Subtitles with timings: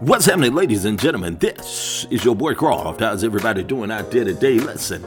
[0.00, 1.38] What's happening, ladies and gentlemen?
[1.38, 3.00] This is your boy Croft.
[3.00, 4.60] How's everybody doing out there today?
[4.60, 5.04] Listen,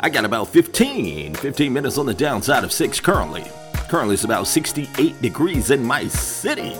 [0.00, 3.44] I got about 15, 15 minutes on the downside of 6 currently.
[3.88, 6.76] Currently, it's about 68 degrees in my city.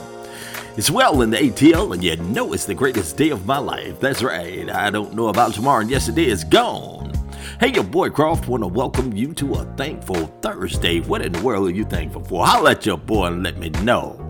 [0.77, 4.01] It's well in the ATL, and you know it's the greatest day of my life.
[4.01, 4.69] That's right.
[4.69, 7.13] I don't know about tomorrow, and yesterday is gone.
[7.61, 10.99] Hey, your boy Croft want to welcome you to a thankful Thursday.
[11.03, 12.45] What in the world are you thankful for?
[12.45, 14.24] Holla at your boy and let me know.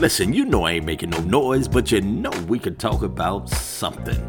[0.00, 3.48] Listen, you know I ain't making no noise, but you know we could talk about
[3.48, 4.20] something.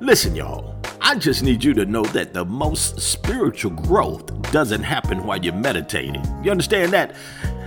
[0.00, 5.24] Listen, y'all, I just need you to know that the most spiritual growth doesn't happen
[5.24, 6.24] while you're meditating.
[6.44, 7.14] You understand that?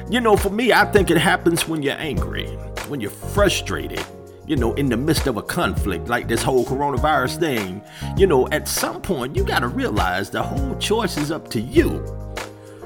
[0.10, 2.48] You know, for me, I think it happens when you're angry,
[2.88, 4.04] when you're frustrated,
[4.46, 7.82] you know, in the midst of a conflict like this whole coronavirus thing.
[8.16, 11.60] You know, at some point, you got to realize the whole choice is up to
[11.60, 12.06] you.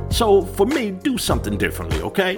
[0.09, 2.37] So, for me, do something differently, okay?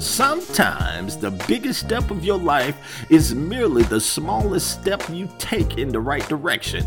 [0.00, 5.90] Sometimes the biggest step of your life is merely the smallest step you take in
[5.90, 6.86] the right direction.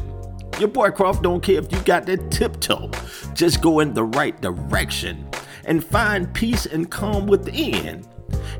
[0.59, 2.89] Your boy Croft don't care if you got that tiptoe.
[3.36, 5.30] Just go in the right direction
[5.66, 8.03] and find peace and calm within.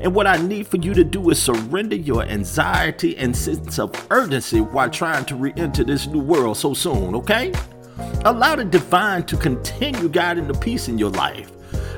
[0.00, 4.06] And what I need for you to do is surrender your anxiety and sense of
[4.12, 7.52] urgency while trying to re enter this new world so soon, okay?
[8.24, 11.50] Allow the divine to continue guiding the peace in your life.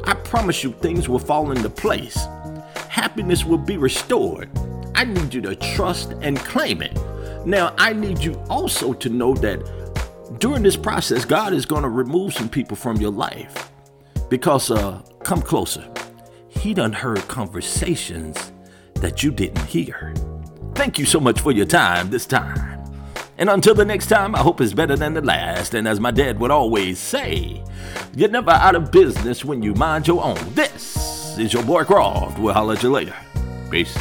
[0.05, 2.27] I promise you things will fall into place
[2.97, 4.49] happiness will be restored.
[4.95, 6.99] I need you to trust and claim it.
[7.45, 9.61] Now, I need you also to know that
[10.39, 13.71] during this process, God is going to remove some people from your life.
[14.31, 15.87] Because, uh, come closer.
[16.49, 18.51] He done heard conversations
[18.95, 20.15] that you didn't hear.
[20.75, 22.83] Thank you so much for your time this time.
[23.37, 25.75] And until the next time, I hope it's better than the last.
[25.75, 27.63] And as my dad would always say,
[28.17, 30.39] you're never out of business when you mind your own.
[31.37, 32.39] This is your boy Croft.
[32.39, 33.15] We'll holler at you later.
[33.71, 33.95] Peace.